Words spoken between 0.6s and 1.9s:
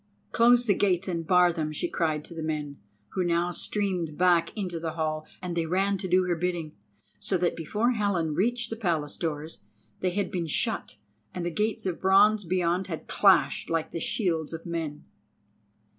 the gates and bar them," she